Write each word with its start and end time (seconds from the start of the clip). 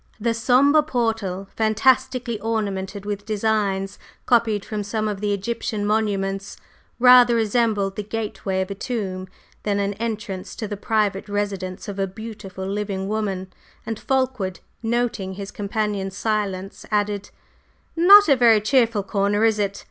The 0.19 0.33
sombre 0.33 0.81
portal, 0.81 1.47
fantastically 1.55 2.39
ornamented 2.39 3.05
with 3.05 3.23
designs 3.23 3.99
copied 4.25 4.65
from 4.65 4.81
some 4.83 5.07
of 5.07 5.21
the 5.21 5.31
Egyptian 5.31 5.85
monuments, 5.85 6.57
rather 6.97 7.35
resembled 7.35 7.95
the 7.95 8.01
gateway 8.01 8.61
of 8.61 8.71
a 8.71 8.73
tomb 8.73 9.27
than 9.61 9.77
an 9.79 9.93
entrance 9.93 10.55
to 10.55 10.67
the 10.67 10.75
private 10.75 11.29
residence 11.29 11.87
of 11.87 11.99
a 11.99 12.07
beautiful 12.07 12.65
living 12.65 13.07
woman, 13.07 13.53
and 13.85 13.99
Fulkeward, 13.99 14.59
noting 14.81 15.33
his 15.35 15.51
companion's 15.51 16.17
silence, 16.17 16.83
added: 16.89 17.29
"Not 17.95 18.27
a 18.27 18.35
very 18.35 18.59
cheerful 18.59 19.03
corner, 19.03 19.45
is 19.45 19.59
it? 19.59 19.79